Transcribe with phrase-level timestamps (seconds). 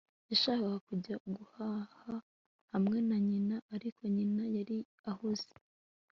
[0.29, 2.15] yashakaga kujya guhaha
[2.71, 4.77] hamwe na nyina, ariko nyina yari
[5.11, 5.49] ahuze